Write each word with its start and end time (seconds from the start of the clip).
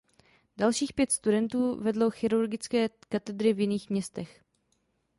Dalších 0.57 0.93
pět 0.93 1.11
studentů 1.11 1.79
vedlo 1.83 2.11
chirurgické 2.11 2.89
katedry 3.09 3.53
v 3.53 3.59
jiných 3.59 3.89
městech. 3.89 4.43